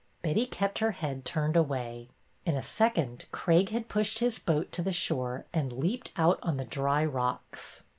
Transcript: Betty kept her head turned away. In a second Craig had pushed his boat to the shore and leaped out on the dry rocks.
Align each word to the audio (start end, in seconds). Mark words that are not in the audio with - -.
Betty 0.23 0.47
kept 0.47 0.79
her 0.79 0.93
head 0.93 1.25
turned 1.25 1.55
away. 1.55 2.09
In 2.43 2.55
a 2.55 2.63
second 2.63 3.25
Craig 3.31 3.69
had 3.69 3.87
pushed 3.87 4.17
his 4.17 4.39
boat 4.39 4.71
to 4.71 4.81
the 4.81 4.91
shore 4.91 5.45
and 5.53 5.71
leaped 5.71 6.11
out 6.17 6.39
on 6.41 6.57
the 6.57 6.65
dry 6.65 7.05
rocks. 7.05 7.83